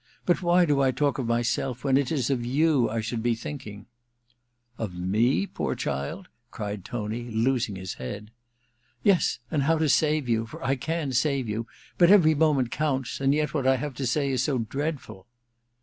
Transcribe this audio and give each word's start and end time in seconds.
But 0.25 0.41
why 0.41 0.65
do 0.65 0.81
I 0.81 0.89
talk 0.89 1.19
of 1.19 1.27
myself, 1.27 1.83
when 1.83 1.95
it 1.95 2.11
is 2.11 2.31
of 2.31 2.43
you 2.43 2.89
I 2.89 3.01
should 3.01 3.21
be 3.21 3.35
thinking?' 3.35 3.85
338 4.77 4.79
A 4.79 4.87
VENETIAN 4.87 5.11
NIGHTS 5.11 5.35
in' 5.37 5.41
Of 5.43 5.43
me, 5.43 5.45
poor 5.45 5.75
child?' 5.75 6.27
cried 6.49 6.83
Tony, 6.85 7.23
losing 7.29 7.75
his 7.75 7.93
head. 7.93 8.31
* 8.67 9.03
Yes, 9.03 9.37
and 9.51 9.61
how 9.61 9.77
to 9.77 9.87
save 9.87 10.27
you— 10.27 10.47
for 10.47 10.63
I 10.65 10.75
can 10.75 11.11
save 11.11 11.47
you. 11.47 11.67
But 11.99 12.09
every 12.09 12.33
moment 12.33 12.71
counts— 12.71 13.19
^and 13.19 13.31
yet 13.35 13.53
what 13.53 13.67
I 13.67 13.75
have 13.75 13.93
to 13.97 14.07
say 14.07 14.31
is 14.31 14.41
so 14.41 14.57
dreadful.' 14.57 15.27